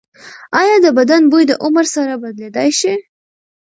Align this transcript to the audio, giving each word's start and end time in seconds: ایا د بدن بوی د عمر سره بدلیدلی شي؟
ایا 0.61 0.75
د 0.85 0.87
بدن 0.97 1.21
بوی 1.31 1.43
د 1.47 1.53
عمر 1.63 1.85
سره 1.95 2.13
بدلیدلی 2.23 2.69
شي؟ 2.79 2.93